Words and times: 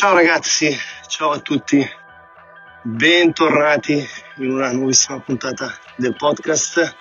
Ciao 0.00 0.14
ragazzi, 0.14 0.74
ciao 1.08 1.32
a 1.32 1.40
tutti, 1.40 1.86
bentornati 2.84 4.02
in 4.38 4.50
una 4.50 4.72
nuovissima 4.72 5.20
puntata 5.20 5.70
del 5.94 6.16
podcast. 6.16 6.96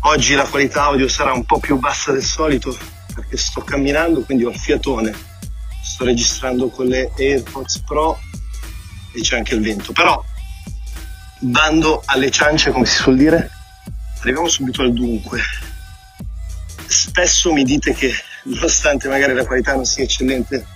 Oggi 0.00 0.34
la 0.34 0.48
qualità 0.48 0.86
audio 0.86 1.06
sarà 1.06 1.32
un 1.32 1.44
po' 1.44 1.60
più 1.60 1.78
bassa 1.78 2.10
del 2.10 2.24
solito 2.24 2.76
perché 3.14 3.36
sto 3.36 3.60
camminando, 3.60 4.22
quindi 4.22 4.44
ho 4.44 4.50
il 4.50 4.58
fiatone. 4.58 5.14
Sto 5.80 6.04
registrando 6.04 6.70
con 6.70 6.86
le 6.86 7.12
AirPods 7.16 7.84
Pro 7.86 8.18
e 9.14 9.20
c'è 9.20 9.36
anche 9.36 9.54
il 9.54 9.60
vento, 9.60 9.92
però 9.92 10.20
bando 11.44 12.02
alle 12.06 12.30
ciance, 12.30 12.70
come 12.70 12.86
si 12.86 12.96
suol 12.96 13.16
dire, 13.16 13.50
arriviamo 14.20 14.48
subito 14.48 14.82
al 14.82 14.92
dunque. 14.92 15.40
Spesso 16.86 17.52
mi 17.52 17.64
dite 17.64 17.92
che, 17.92 18.12
nonostante 18.44 19.08
magari 19.08 19.34
la 19.34 19.44
qualità 19.44 19.74
non 19.74 19.84
sia 19.84 20.04
eccellente, 20.04 20.66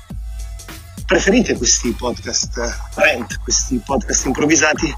preferite 1.07 1.57
questi 1.57 1.93
podcast 1.93 2.91
rent, 2.97 3.39
questi 3.41 3.81
podcast 3.85 4.27
improvvisati, 4.27 4.95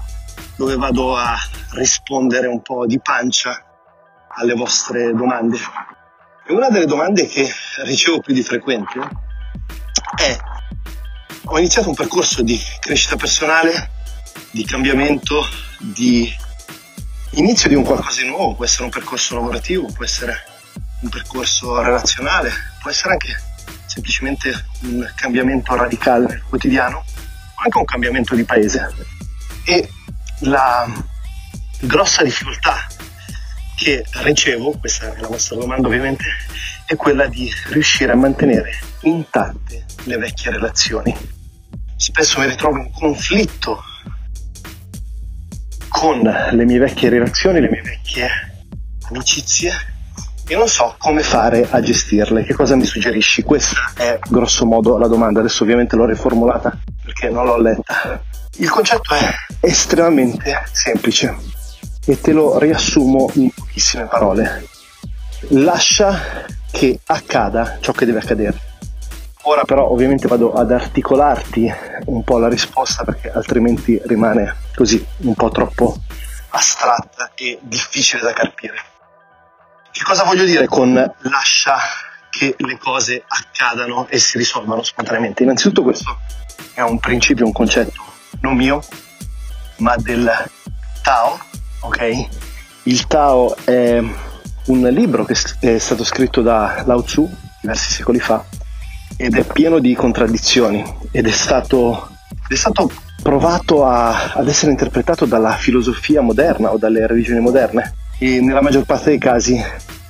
dove 0.55 0.75
vado 0.75 1.15
a 1.15 1.37
rispondere 1.71 2.47
un 2.47 2.61
po' 2.61 2.85
di 2.85 2.99
pancia 2.99 3.63
alle 4.35 4.53
vostre 4.53 5.13
domande. 5.13 5.57
E 6.47 6.53
una 6.53 6.69
delle 6.69 6.85
domande 6.85 7.27
che 7.27 7.49
ricevo 7.85 8.19
più 8.19 8.33
di 8.33 8.43
frequente 8.43 8.99
è 10.17 10.37
ho 11.43 11.57
iniziato 11.57 11.89
un 11.89 11.95
percorso 11.95 12.43
di 12.43 12.59
crescita 12.79 13.15
personale 13.15 14.00
di 14.51 14.65
cambiamento, 14.65 15.47
di 15.79 16.33
inizio 17.31 17.69
di 17.69 17.75
un 17.75 17.83
qualcosa 17.83 18.21
di 18.21 18.27
nuovo, 18.27 18.55
può 18.55 18.65
essere 18.65 18.83
un 18.83 18.89
percorso 18.89 19.35
lavorativo, 19.35 19.87
può 19.91 20.03
essere 20.03 20.35
un 21.01 21.09
percorso 21.09 21.81
relazionale, 21.81 22.51
può 22.81 22.89
essere 22.89 23.13
anche 23.13 23.41
semplicemente 23.85 24.65
un 24.81 25.09
cambiamento 25.15 25.75
radicale 25.75 26.43
quotidiano, 26.47 26.97
o 26.97 27.61
anche 27.63 27.77
un 27.77 27.85
cambiamento 27.85 28.35
di 28.35 28.43
paese. 28.43 28.93
E 29.63 29.89
la 30.39 30.89
grossa 31.81 32.23
difficoltà 32.23 32.87
che 33.75 34.05
ricevo, 34.23 34.77
questa 34.77 35.13
è 35.13 35.19
la 35.19 35.27
vostra 35.27 35.55
domanda 35.55 35.87
ovviamente, 35.87 36.23
è 36.85 36.95
quella 36.95 37.27
di 37.27 37.51
riuscire 37.69 38.11
a 38.11 38.15
mantenere 38.15 38.79
intatte 39.01 39.85
le 40.03 40.17
vecchie 40.17 40.51
relazioni. 40.51 41.15
Spesso 41.95 42.39
mi 42.39 42.47
ritrovo 42.47 42.77
in 42.77 42.91
conflitto 42.91 43.83
con 46.01 46.19
le 46.19 46.65
mie 46.65 46.79
vecchie 46.79 47.09
relazioni, 47.09 47.61
le 47.61 47.69
mie 47.69 47.83
vecchie 47.83 48.27
amicizie 49.07 49.71
e 50.47 50.55
non 50.55 50.67
so 50.67 50.95
come 50.97 51.21
fare 51.21 51.67
a 51.69 51.79
gestirle. 51.79 52.43
Che 52.43 52.55
cosa 52.55 52.75
mi 52.75 52.85
suggerisci? 52.85 53.43
Questa 53.43 53.93
è 53.95 54.17
grosso 54.27 54.65
modo 54.65 54.97
la 54.97 55.07
domanda. 55.07 55.41
Adesso 55.41 55.61
ovviamente 55.61 55.95
l'ho 55.95 56.07
riformulata 56.07 56.75
perché 57.03 57.29
non 57.29 57.45
l'ho 57.45 57.61
letta. 57.61 58.19
Il 58.57 58.71
concetto 58.71 59.13
è 59.13 59.29
estremamente 59.59 60.63
semplice 60.71 61.35
e 62.03 62.19
te 62.19 62.31
lo 62.31 62.57
riassumo 62.57 63.29
in 63.35 63.51
pochissime 63.51 64.05
parole. 64.05 64.65
Lascia 65.49 66.19
che 66.71 66.99
accada 67.05 67.77
ciò 67.79 67.91
che 67.91 68.05
deve 68.07 68.17
accadere 68.17 68.70
Ora 69.43 69.63
però 69.63 69.89
ovviamente 69.89 70.27
vado 70.27 70.53
ad 70.53 70.71
articolarti 70.71 71.73
un 72.05 72.23
po' 72.23 72.37
la 72.37 72.47
risposta 72.47 73.03
perché 73.03 73.31
altrimenti 73.31 73.99
rimane 74.05 74.55
così 74.75 75.03
un 75.21 75.33
po' 75.33 75.49
troppo 75.49 75.97
astratta 76.49 77.31
e 77.35 77.57
difficile 77.61 78.21
da 78.21 78.33
capire. 78.33 78.75
Che 79.91 80.03
cosa 80.03 80.23
voglio 80.23 80.45
dire 80.45 80.67
con 80.67 80.93
lascia 80.93 81.77
che 82.29 82.55
le 82.57 82.77
cose 82.77 83.23
accadano 83.27 84.07
e 84.07 84.19
si 84.19 84.37
risolvano 84.37 84.83
spontaneamente? 84.83 85.43
Innanzitutto 85.43 85.83
questo 85.83 86.19
è 86.73 86.81
un 86.81 86.99
principio, 86.99 87.45
un 87.45 87.51
concetto 87.51 88.01
non 88.41 88.55
mio, 88.55 88.83
ma 89.77 89.95
del 89.97 90.31
Tao, 91.01 91.39
ok? 91.81 92.27
Il 92.83 93.07
Tao 93.07 93.55
è 93.63 93.97
un 94.65 94.81
libro 94.89 95.25
che 95.25 95.35
è 95.59 95.77
stato 95.79 96.03
scritto 96.03 96.41
da 96.41 96.83
Lao 96.85 97.03
Tzu 97.03 97.29
diversi 97.61 97.93
secoli 97.93 98.19
fa 98.19 98.43
ed 99.21 99.37
è 99.37 99.43
pieno 99.43 99.77
di 99.77 99.93
contraddizioni 99.93 100.83
ed 101.11 101.27
è 101.27 101.31
stato, 101.31 102.09
è 102.47 102.55
stato 102.55 102.91
provato 103.21 103.85
a, 103.85 104.33
ad 104.33 104.47
essere 104.47 104.71
interpretato 104.71 105.25
dalla 105.25 105.51
filosofia 105.51 106.21
moderna 106.21 106.73
o 106.73 106.79
dalle 106.79 107.05
religioni 107.05 107.39
moderne 107.39 107.93
e 108.17 108.41
nella 108.41 108.63
maggior 108.63 108.83
parte 108.83 109.11
dei 109.11 109.19
casi 109.19 109.63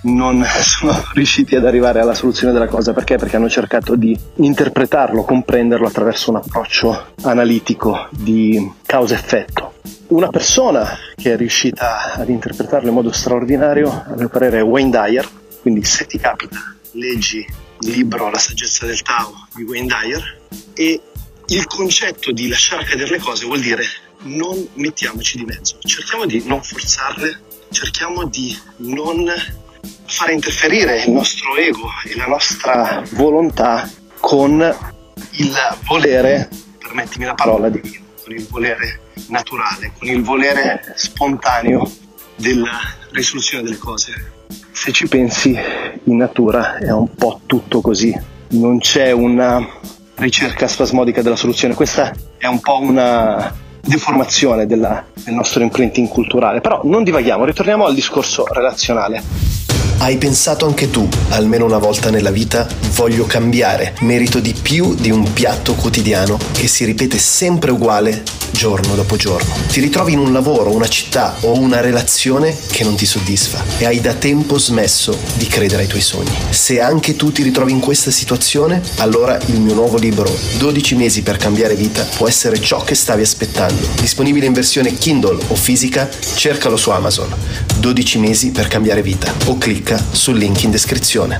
non 0.03 0.41
sono 0.63 0.97
riusciti 1.13 1.57
ad 1.57 1.65
arrivare 1.65 1.99
alla 1.99 2.13
soluzione 2.13 2.53
della 2.53 2.67
cosa 2.67 2.93
perché? 2.93 3.17
Perché 3.17 3.35
hanno 3.35 3.49
cercato 3.49 3.95
di 3.95 4.17
interpretarlo, 4.35 5.23
comprenderlo 5.23 5.87
attraverso 5.87 6.29
un 6.29 6.37
approccio 6.37 7.07
analitico 7.23 8.07
di 8.11 8.71
causa-effetto. 8.85 9.73
Una 10.07 10.29
persona 10.29 10.87
che 11.17 11.33
è 11.33 11.35
riuscita 11.35 12.13
ad 12.13 12.29
interpretarlo 12.29 12.87
in 12.87 12.93
modo 12.93 13.11
straordinario, 13.11 13.89
a 13.89 14.13
mio 14.15 14.29
parere, 14.29 14.59
è 14.59 14.63
Wayne 14.63 14.89
Dyer, 14.89 15.27
quindi 15.61 15.83
se 15.83 16.05
ti 16.05 16.17
capita, 16.17 16.57
leggi 16.93 17.45
libro 17.81 18.29
La 18.29 18.37
saggezza 18.37 18.85
del 18.85 19.01
Tao 19.01 19.47
di 19.55 19.63
Wayne 19.63 19.87
Dyer 19.87 20.41
e 20.73 21.01
il 21.47 21.65
concetto 21.65 22.31
di 22.31 22.47
lasciare 22.47 22.85
cadere 22.85 23.11
le 23.11 23.19
cose 23.19 23.45
vuol 23.45 23.59
dire 23.59 23.83
non 24.23 24.67
mettiamoci 24.75 25.37
di 25.37 25.45
mezzo, 25.45 25.77
cerchiamo 25.81 26.25
di 26.25 26.43
non 26.45 26.61
forzarle, 26.61 27.41
cerchiamo 27.71 28.25
di 28.25 28.57
non 28.77 29.31
fare 30.05 30.33
interferire 30.33 31.03
il 31.03 31.11
nostro 31.11 31.55
ego 31.55 31.89
e 32.05 32.15
la 32.15 32.27
nostra 32.27 33.03
volontà 33.11 33.89
con 34.19 34.59
il 35.31 35.55
volere, 35.85 36.49
permettimi 36.77 37.25
la 37.25 37.33
parola, 37.33 37.69
divino, 37.69 38.05
con 38.23 38.33
il 38.33 38.45
volere 38.47 39.01
naturale, 39.27 39.93
con 39.97 40.07
il 40.07 40.21
volere 40.21 40.93
spontaneo 40.95 41.89
della 42.35 42.79
risoluzione 43.11 43.63
delle 43.63 43.77
cose. 43.77 44.31
Se 44.71 44.91
ci 44.91 45.07
pensi 45.07 45.57
in 46.05 46.17
natura 46.17 46.77
è 46.77 46.91
un 46.91 47.13
po' 47.15 47.41
tutto 47.45 47.81
così, 47.81 48.17
non 48.49 48.79
c'è 48.79 49.11
una 49.11 49.65
ricerca 50.15 50.67
spasmodica 50.67 51.21
della 51.21 51.35
soluzione, 51.35 51.73
questa 51.73 52.13
è 52.37 52.47
un 52.47 52.59
po' 52.59 52.79
una 52.79 53.53
deformazione 53.81 54.67
della, 54.67 55.03
del 55.13 55.33
nostro 55.33 55.63
imprinting 55.63 56.07
culturale, 56.07 56.61
però 56.61 56.81
non 56.83 57.03
divaghiamo, 57.03 57.45
ritorniamo 57.45 57.85
al 57.85 57.93
discorso 57.93 58.45
relazionale. 58.51 59.21
Hai 59.97 60.17
pensato 60.17 60.65
anche 60.65 60.89
tu, 60.89 61.07
almeno 61.29 61.65
una 61.65 61.77
volta 61.77 62.09
nella 62.09 62.31
vita, 62.31 62.67
voglio 62.95 63.25
cambiare, 63.25 63.93
merito 64.01 64.39
di 64.39 64.53
più 64.59 64.95
di 64.95 65.11
un 65.11 65.31
piatto 65.31 65.75
quotidiano 65.75 66.37
che 66.53 66.67
si 66.67 66.85
ripete 66.85 67.19
sempre 67.19 67.69
uguale 67.69 68.23
giorno 68.61 68.93
dopo 68.93 69.15
giorno. 69.15 69.55
Ti 69.69 69.79
ritrovi 69.79 70.13
in 70.13 70.19
un 70.19 70.31
lavoro, 70.31 70.71
una 70.71 70.87
città 70.87 71.35
o 71.41 71.57
una 71.57 71.79
relazione 71.79 72.55
che 72.69 72.83
non 72.83 72.93
ti 72.93 73.07
soddisfa 73.07 73.63
e 73.79 73.87
hai 73.87 73.99
da 73.99 74.13
tempo 74.13 74.59
smesso 74.59 75.17
di 75.33 75.47
credere 75.47 75.81
ai 75.81 75.87
tuoi 75.87 76.03
sogni. 76.03 76.29
Se 76.51 76.79
anche 76.79 77.15
tu 77.15 77.31
ti 77.31 77.41
ritrovi 77.41 77.71
in 77.71 77.79
questa 77.79 78.11
situazione, 78.11 78.79
allora 78.97 79.35
il 79.47 79.59
mio 79.59 79.73
nuovo 79.73 79.97
libro 79.97 80.31
12 80.59 80.93
mesi 80.93 81.23
per 81.23 81.37
cambiare 81.37 81.73
vita 81.73 82.03
può 82.03 82.27
essere 82.27 82.61
ciò 82.61 82.83
che 82.83 82.93
stavi 82.93 83.23
aspettando. 83.23 83.81
Disponibile 83.99 84.45
in 84.45 84.53
versione 84.53 84.93
Kindle 84.93 85.43
o 85.47 85.55
fisica, 85.55 86.07
cercalo 86.35 86.77
su 86.77 86.91
Amazon. 86.91 87.33
12 87.79 88.19
mesi 88.19 88.51
per 88.51 88.67
cambiare 88.67 89.01
vita 89.01 89.33
o 89.47 89.57
clicca 89.57 89.99
sul 90.11 90.37
link 90.37 90.61
in 90.61 90.69
descrizione. 90.69 91.39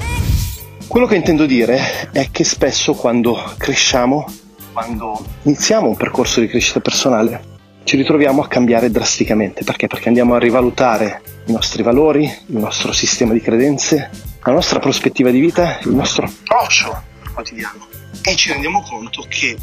Quello 0.88 1.06
che 1.06 1.16
intendo 1.16 1.46
dire 1.46 2.10
è 2.12 2.30
che 2.32 2.44
spesso 2.44 2.96
quando 2.96 3.54
cresciamo, 3.58 4.26
quando 4.72 5.24
iniziamo 5.44 5.88
un 5.88 5.96
percorso 5.96 6.40
di 6.40 6.48
crescita 6.48 6.80
personale, 6.80 7.50
ci 7.84 7.96
ritroviamo 7.98 8.42
a 8.42 8.48
cambiare 8.48 8.90
drasticamente. 8.90 9.64
Perché? 9.64 9.88
Perché 9.88 10.08
andiamo 10.08 10.36
a 10.36 10.40
rivalutare 10.40 11.22
i 11.48 11.52
nostri 11.52 11.84
valori, 11.84 12.24
il 12.24 12.58
nostro 12.58 12.92
sistema 12.92 13.34
di 13.34 13.42
credenze, 13.42 14.10
la 14.44 14.52
nostra 14.52 14.80
prospettiva 14.80 15.30
di 15.30 15.40
vita, 15.40 15.80
il 15.84 15.94
nostro 15.94 16.26
approccio 16.26 17.04
quotidiano 17.34 17.88
e 18.24 18.36
ci 18.36 18.52
rendiamo 18.52 18.82
conto 18.82 19.26
che 19.28 19.58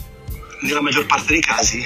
nella 0.63 0.81
maggior 0.81 1.07
parte 1.07 1.33
dei 1.33 1.41
casi 1.41 1.83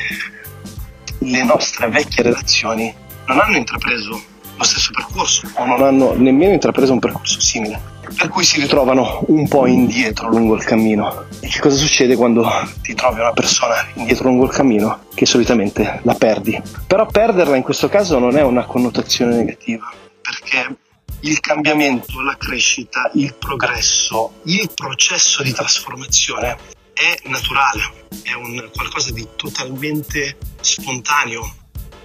le 1.19 1.45
nostre 1.45 1.89
vecchie 1.89 2.23
relazioni 2.23 2.93
non 3.27 3.39
hanno 3.39 3.57
intrapreso 3.57 4.23
lo 4.57 4.65
stesso 4.65 4.91
percorso 4.93 5.49
o 5.55 5.65
non 5.65 5.83
hanno 5.83 6.15
nemmeno 6.15 6.53
intrapreso 6.53 6.93
un 6.93 6.99
percorso 6.99 7.41
simile. 7.41 7.92
Per 8.17 8.29
cui 8.29 8.45
si 8.45 8.61
ritrovano 8.61 9.25
un 9.29 9.49
po' 9.49 9.67
indietro 9.67 10.29
lungo 10.29 10.55
il 10.55 10.65
cammino. 10.65 11.27
E 11.41 11.49
che 11.49 11.61
cosa 11.61 11.77
succede 11.77 12.17
quando 12.17 12.49
ti 12.83 12.95
trovi 12.95 13.21
una 13.21 13.33
persona 13.33 13.75
indietro 13.95 14.29
lungo 14.29 14.45
il 14.45 14.51
cammino? 14.51 15.05
Che 15.15 15.27
solitamente 15.27 16.01
la 16.03 16.15
perdi. 16.15 16.61
Però 16.87 17.07
perderla 17.07 17.57
in 17.57 17.63
questo 17.63 17.89
caso 17.89 18.19
non 18.19 18.37
è 18.37 18.43
una 18.43 18.65
connotazione 18.65 19.37
negativa, 19.37 19.91
perché 20.21 20.77
il 21.21 21.41
cambiamento, 21.41 22.21
la 22.21 22.37
crescita, 22.37 23.11
il 23.15 23.35
progresso, 23.39 24.41
il 24.45 24.69
processo 24.75 25.43
di 25.43 25.53
trasformazione 25.53 26.57
è 26.93 27.29
naturale, 27.29 28.07
è 28.23 28.33
un 28.35 28.69
qualcosa 28.75 29.13
di 29.13 29.27
totalmente 29.37 30.37
spontaneo, 30.61 31.55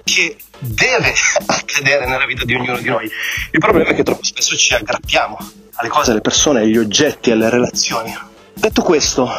che 0.08 0.38
deve 0.58 1.14
accadere 1.46 2.08
nella 2.08 2.26
vita 2.26 2.46
di 2.46 2.56
ognuno 2.56 2.78
di 2.78 2.88
noi. 2.88 3.12
Il 3.52 3.60
problema 3.60 3.90
è 3.90 3.94
che 3.94 4.04
troppo 4.04 4.24
spesso 4.24 4.56
ci 4.56 4.74
aggrappiamo 4.74 5.38
alle 5.76 5.90
cose, 5.90 6.12
alle 6.12 6.22
persone, 6.22 6.62
agli 6.62 6.78
oggetti, 6.78 7.30
alle 7.30 7.50
relazioni. 7.50 8.16
Detto 8.54 8.82
questo, 8.82 9.30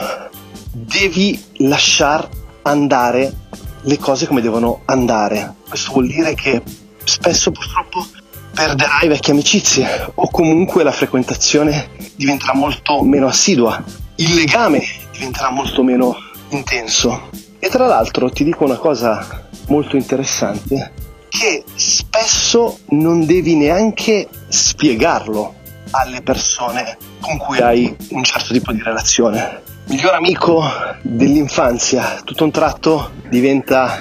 devi 0.70 1.42
lasciar 1.56 2.28
andare 2.62 3.32
le 3.80 3.98
cose 3.98 4.26
come 4.26 4.42
devono 4.42 4.82
andare. 4.84 5.54
Questo 5.66 5.92
vuol 5.92 6.06
dire 6.06 6.34
che 6.34 6.62
spesso 7.02 7.50
purtroppo 7.50 8.06
perderai 8.54 9.08
vecchie 9.08 9.32
amicizie 9.32 10.10
o 10.14 10.30
comunque 10.30 10.82
la 10.82 10.92
frequentazione 10.92 11.90
diventerà 12.14 12.54
molto 12.54 13.02
meno 13.02 13.26
assidua, 13.26 13.82
il 14.16 14.34
legame 14.34 14.84
diventerà 15.12 15.50
molto 15.50 15.82
meno 15.82 16.16
intenso. 16.50 17.30
E 17.60 17.68
tra 17.68 17.86
l'altro 17.86 18.30
ti 18.30 18.44
dico 18.44 18.64
una 18.64 18.76
cosa 18.76 19.46
molto 19.66 19.96
interessante, 19.96 20.92
che 21.28 21.64
spesso 21.74 22.78
non 22.90 23.26
devi 23.26 23.56
neanche 23.56 24.28
spiegarlo 24.48 25.54
alle 25.90 26.22
persone 26.22 26.96
con 27.20 27.36
cui 27.36 27.58
hai 27.58 27.94
un 28.10 28.22
certo 28.22 28.52
tipo 28.52 28.72
di 28.72 28.82
relazione. 28.82 29.62
Il 29.86 29.94
miglior 29.94 30.14
amico 30.14 30.62
dell'infanzia, 31.02 32.20
tutto 32.24 32.44
un 32.44 32.50
tratto 32.50 33.10
diventa 33.28 33.98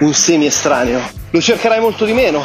un 0.00 0.12
semi 0.12 0.46
estraneo. 0.46 1.00
Lo 1.30 1.40
cercherai 1.40 1.80
molto 1.80 2.04
di 2.04 2.12
meno 2.12 2.42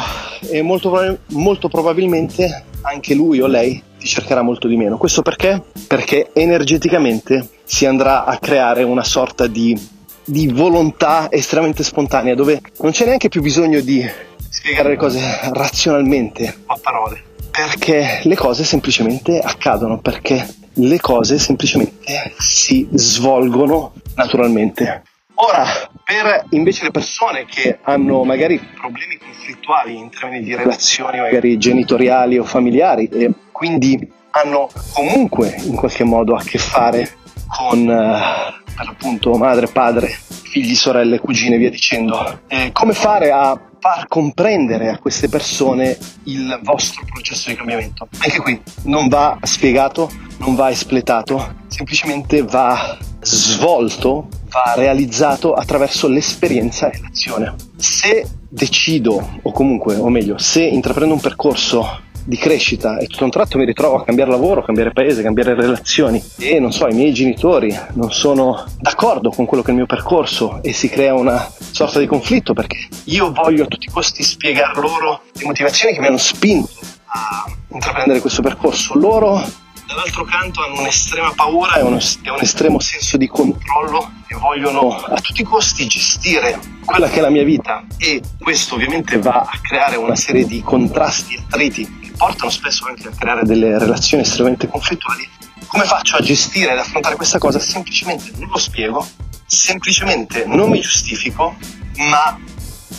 e 0.50 0.62
molto, 0.62 1.18
molto 1.28 1.68
probabilmente 1.68 2.64
anche 2.82 3.14
lui 3.14 3.40
o 3.40 3.46
lei 3.46 3.82
ti 3.98 4.06
cercherà 4.06 4.42
molto 4.42 4.68
di 4.68 4.76
meno. 4.76 4.96
Questo 4.96 5.22
perché? 5.22 5.62
Perché 5.86 6.30
energeticamente 6.32 7.48
si 7.64 7.86
andrà 7.86 8.24
a 8.24 8.38
creare 8.38 8.82
una 8.82 9.04
sorta 9.04 9.46
di, 9.46 9.78
di 10.26 10.48
volontà 10.48 11.28
estremamente 11.30 11.82
spontanea 11.82 12.34
dove 12.34 12.60
non 12.80 12.90
c'è 12.90 13.06
neanche 13.06 13.28
più 13.28 13.40
bisogno 13.40 13.80
di 13.80 14.06
spiegare 14.50 14.90
le 14.90 14.96
cose 14.96 15.20
razionalmente 15.52 16.54
a 16.66 16.78
parole 16.80 17.22
perché 17.56 18.20
le 18.24 18.34
cose 18.34 18.64
semplicemente 18.64 19.40
accadono, 19.40 19.98
perché 19.98 20.46
le 20.74 21.00
cose 21.00 21.38
semplicemente 21.38 22.34
si 22.36 22.86
svolgono 22.92 23.94
naturalmente. 24.14 25.04
Ora, 25.36 25.64
per 26.04 26.44
invece 26.50 26.84
le 26.84 26.90
persone 26.90 27.46
che 27.46 27.78
hanno 27.82 28.24
magari 28.24 28.58
problemi 28.58 29.16
conflittuali 29.16 29.96
in 29.96 30.10
termini 30.10 30.44
di 30.44 30.54
relazioni 30.54 31.18
magari 31.18 31.56
genitoriali 31.56 32.38
o 32.38 32.44
familiari 32.44 33.08
e 33.08 33.30
quindi 33.52 34.12
hanno 34.32 34.68
comunque 34.92 35.56
in 35.64 35.76
qualche 35.76 36.04
modo 36.04 36.34
a 36.34 36.42
che 36.42 36.58
fare 36.58 37.10
con 37.48 37.88
eh, 37.88 38.65
per 38.76 38.88
appunto 38.88 39.32
madre, 39.36 39.66
padre, 39.68 40.08
figli, 40.08 40.74
sorelle, 40.74 41.18
cugine, 41.18 41.56
via 41.56 41.70
dicendo. 41.70 42.40
Eh, 42.46 42.70
come 42.72 42.92
fare 42.92 43.30
a 43.30 43.58
far 43.78 44.06
comprendere 44.08 44.90
a 44.90 44.98
queste 44.98 45.28
persone 45.28 45.96
il 46.24 46.58
vostro 46.62 47.04
processo 47.10 47.48
di 47.48 47.56
cambiamento? 47.56 48.08
Anche 48.18 48.40
qui 48.40 48.60
non 48.84 49.08
va 49.08 49.38
spiegato, 49.42 50.10
non 50.38 50.54
va 50.54 50.70
espletato, 50.70 51.56
semplicemente 51.68 52.42
va 52.42 52.98
svolto, 53.20 54.28
va 54.50 54.74
realizzato 54.74 55.54
attraverso 55.54 56.08
l'esperienza 56.08 56.90
e 56.90 57.00
l'azione. 57.00 57.54
Se 57.76 58.28
decido, 58.48 59.38
o 59.42 59.52
comunque, 59.52 59.96
o 59.96 60.08
meglio, 60.08 60.38
se 60.38 60.62
intraprendo 60.62 61.14
un 61.14 61.20
percorso 61.20 62.02
di 62.26 62.36
crescita 62.36 62.98
e 62.98 63.06
tutto 63.06 63.22
un 63.22 63.30
tratto 63.30 63.56
mi 63.56 63.64
ritrovo 63.64 63.96
a 63.96 64.04
cambiare 64.04 64.30
lavoro, 64.30 64.64
cambiare 64.64 64.90
paese, 64.90 65.22
cambiare 65.22 65.54
relazioni 65.54 66.22
e 66.38 66.58
non 66.58 66.72
so, 66.72 66.88
i 66.88 66.94
miei 66.94 67.12
genitori 67.12 67.74
non 67.94 68.10
sono 68.10 68.64
d'accordo 68.80 69.30
con 69.30 69.46
quello 69.46 69.62
che 69.62 69.68
è 69.68 69.72
il 69.72 69.78
mio 69.78 69.86
percorso 69.86 70.60
e 70.62 70.72
si 70.72 70.88
crea 70.88 71.14
una 71.14 71.48
sorta 71.70 72.00
di 72.00 72.06
conflitto 72.06 72.52
perché 72.52 72.88
io 73.04 73.32
voglio 73.32 73.62
a 73.62 73.66
tutti 73.66 73.86
i 73.86 73.90
costi 73.90 74.24
spiegare 74.24 74.80
loro 74.80 75.22
le 75.32 75.44
motivazioni 75.44 75.94
che 75.94 76.00
mi 76.00 76.08
hanno 76.08 76.16
spinto 76.16 76.68
a 77.06 77.44
intraprendere 77.68 78.20
questo 78.20 78.42
percorso. 78.42 78.98
Loro 78.98 79.64
dall'altro 79.86 80.24
canto 80.24 80.64
hanno 80.64 80.80
un'estrema 80.80 81.32
paura 81.34 81.74
e, 81.74 81.82
un 81.82 81.96
estremo 82.40 82.80
senso 82.80 83.16
di 83.16 83.28
controllo 83.28 84.10
e 84.26 84.34
vogliono 84.34 84.96
a 84.96 85.20
tutti 85.20 85.42
i 85.42 85.44
costi 85.44 85.86
gestire 85.86 86.58
quella 86.84 87.08
che 87.08 87.18
è 87.18 87.20
la 87.20 87.30
mia 87.30 87.44
vita 87.44 87.84
e 87.96 88.20
questo 88.40 88.74
ovviamente 88.74 89.18
va 89.18 89.48
a 89.48 89.58
creare 89.62 89.96
una 89.96 90.16
serie 90.16 90.44
di 90.44 90.60
contrasti 90.60 91.34
e 91.34 91.38
attriti 91.38 91.95
portano 92.16 92.50
spesso 92.50 92.86
anche 92.86 93.08
a 93.08 93.10
creare 93.10 93.44
delle 93.44 93.78
relazioni 93.78 94.22
estremamente 94.22 94.68
conflittuali, 94.68 95.28
come 95.66 95.84
faccio 95.84 96.16
a 96.16 96.20
gestire 96.20 96.72
ed 96.72 96.78
affrontare 96.78 97.16
questa 97.16 97.38
cosa? 97.38 97.58
Semplicemente 97.58 98.30
non 98.36 98.48
lo 98.48 98.58
spiego, 98.58 99.06
semplicemente 99.46 100.44
non 100.46 100.70
mi 100.70 100.80
giustifico, 100.80 101.56
ma 101.96 102.38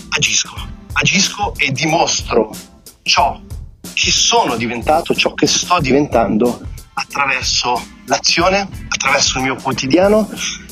agisco. 0.09 0.75
Agisco 0.93 1.53
e 1.57 1.71
dimostro 1.71 2.51
ciò 3.03 3.39
che 3.93 4.11
sono 4.11 4.55
diventato, 4.55 5.13
ciò 5.13 5.33
che 5.33 5.47
sto 5.47 5.79
diventando 5.79 6.59
attraverso 6.93 7.79
l'azione, 8.05 8.67
attraverso 8.87 9.37
il 9.37 9.43
mio 9.43 9.55
quotidiano, 9.55 10.27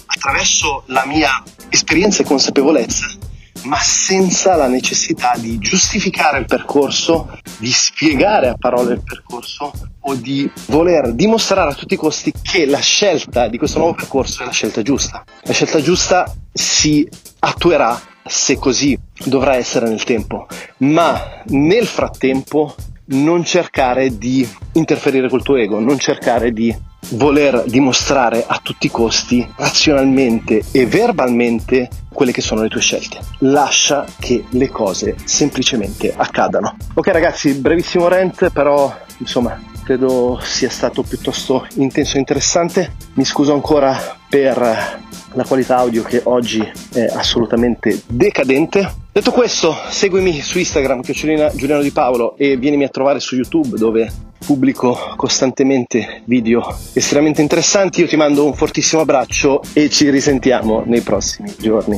attraverso 0.07 0.83
la 0.87 1.05
mia 1.05 1.43
esperienza 1.69 2.23
e 2.23 2.25
consapevolezza 2.25 3.24
ma 3.65 3.77
senza 3.79 4.55
la 4.55 4.67
necessità 4.67 5.33
di 5.37 5.57
giustificare 5.57 6.39
il 6.39 6.45
percorso, 6.45 7.39
di 7.57 7.71
spiegare 7.71 8.47
a 8.47 8.55
parole 8.57 8.93
il 8.93 9.03
percorso 9.03 9.71
o 9.99 10.15
di 10.15 10.49
voler 10.67 11.13
dimostrare 11.13 11.71
a 11.71 11.75
tutti 11.75 11.95
i 11.95 11.97
costi 11.97 12.31
che 12.41 12.65
la 12.65 12.79
scelta 12.79 13.47
di 13.47 13.57
questo 13.57 13.79
nuovo 13.79 13.95
percorso 13.95 14.43
è 14.43 14.45
la 14.45 14.51
scelta 14.51 14.81
giusta. 14.81 15.23
La 15.41 15.53
scelta 15.53 15.81
giusta 15.81 16.31
si 16.51 17.07
attuerà 17.39 17.99
se 18.23 18.57
così 18.57 18.97
dovrà 19.23 19.55
essere 19.55 19.87
nel 19.87 20.03
tempo, 20.03 20.47
ma 20.77 21.43
nel 21.47 21.85
frattempo 21.85 22.75
non 23.07 23.43
cercare 23.43 24.17
di 24.17 24.47
interferire 24.73 25.29
col 25.29 25.43
tuo 25.43 25.57
ego, 25.57 25.79
non 25.79 25.99
cercare 25.99 26.51
di 26.51 26.75
voler 27.09 27.63
dimostrare 27.65 28.43
a 28.45 28.59
tutti 28.61 28.87
i 28.87 28.91
costi, 28.91 29.47
razionalmente 29.55 30.63
e 30.71 30.85
verbalmente, 30.85 31.89
quelle 32.13 32.31
che 32.31 32.41
sono 32.41 32.61
le 32.61 32.69
tue 32.69 32.81
scelte. 32.81 33.19
Lascia 33.39 34.05
che 34.19 34.45
le 34.49 34.69
cose 34.69 35.15
semplicemente 35.23 36.13
accadano. 36.15 36.75
Ok 36.93 37.07
ragazzi, 37.07 37.53
brevissimo 37.53 38.07
rant, 38.07 38.49
però 38.51 38.93
insomma 39.17 39.61
credo 39.83 40.39
sia 40.41 40.69
stato 40.69 41.03
piuttosto 41.03 41.67
intenso 41.75 42.15
e 42.15 42.19
interessante. 42.19 42.93
Mi 43.13 43.25
scuso 43.25 43.53
ancora 43.53 44.17
per 44.27 44.57
la 45.33 45.43
qualità 45.43 45.77
audio 45.77 46.01
che 46.03 46.21
oggi 46.23 46.59
è 46.93 47.05
assolutamente 47.13 48.01
decadente. 48.07 49.03
Detto 49.15 49.31
questo, 49.31 49.73
seguimi 49.91 50.41
su 50.41 50.57
Instagram, 50.57 50.99
Giuliano 50.99 51.81
Di 51.81 51.91
Paolo, 51.91 52.35
e 52.35 52.57
vienimi 52.57 52.83
a 52.83 52.89
trovare 52.89 53.21
su 53.21 53.35
YouTube 53.35 53.77
dove 53.77 54.11
pubblico 54.45 55.13
costantemente 55.15 56.21
video 56.25 56.61
estremamente 56.91 57.41
interessanti. 57.41 58.01
Io 58.01 58.07
ti 58.07 58.17
mando 58.17 58.45
un 58.45 58.53
fortissimo 58.53 59.03
abbraccio 59.03 59.61
e 59.71 59.89
ci 59.89 60.09
risentiamo 60.09 60.83
nei 60.85 60.99
prossimi 60.99 61.49
giorni. 61.57 61.97